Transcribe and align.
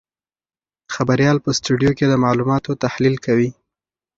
خبریال 0.93 1.37
په 1.45 1.49
سټوډیو 1.57 1.91
کې 1.97 2.05
د 2.07 2.13
معلوماتو 2.23 2.71
تحلیل 2.83 3.15
کوي. 3.25 3.49